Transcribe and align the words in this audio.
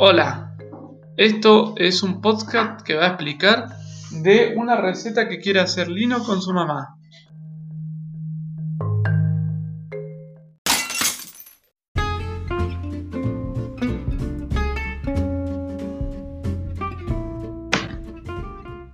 Hola, 0.00 0.54
esto 1.16 1.74
es 1.76 2.04
un 2.04 2.20
podcast 2.20 2.82
que 2.82 2.94
va 2.94 3.06
a 3.06 3.08
explicar 3.08 3.70
de 4.22 4.54
una 4.56 4.76
receta 4.76 5.28
que 5.28 5.40
quiere 5.40 5.58
hacer 5.58 5.88
Lino 5.88 6.22
con 6.22 6.40
su 6.40 6.52
mamá. 6.52 6.94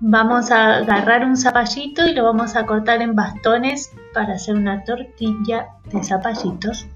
Vamos 0.00 0.50
a 0.50 0.77
agarrar 0.77 1.27
un 1.27 1.36
zapallito 1.36 2.07
y 2.07 2.14
lo 2.14 2.25
vamos 2.25 2.57
a 2.57 2.64
cortar 2.64 3.02
en 3.02 3.14
bastones 3.14 3.93
para 4.14 4.36
hacer 4.36 4.55
una 4.55 4.82
tortilla 4.84 5.66
de 5.93 6.02
zapallitos. 6.02 6.86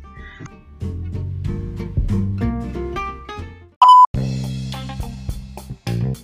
Eso 6.08 6.16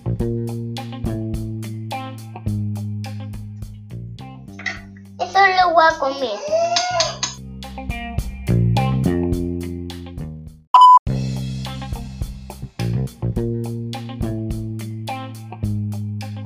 lo 5.20 5.74
voy 5.74 5.84
a 5.84 5.98
comer. 5.98 6.38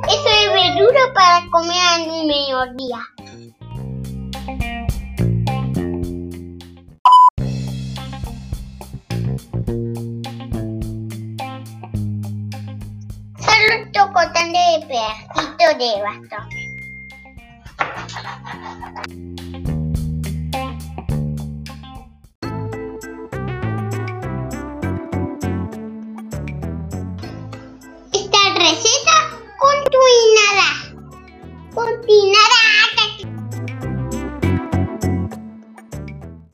Eso 0.08 0.28
es 0.28 0.52
verdura 0.52 1.00
para 1.14 1.46
comer 1.52 1.76
al 1.94 2.26
mediodía. 2.26 3.00
un 13.70 13.92
chocotante 13.92 14.58
de 14.58 14.86
pedacito 14.86 15.66
de 15.78 15.90
bastón. 16.02 16.48
Esta 28.12 28.42
receta 28.54 29.16
continuará. 29.58 30.70
Continuará. 31.74 32.57